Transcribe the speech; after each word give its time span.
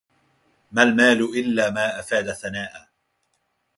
ما 0.71 0.83
المال 0.83 1.21
إلا 1.21 1.69
ما 1.69 1.99
أفاد 1.99 2.33
ثناء 2.33 2.87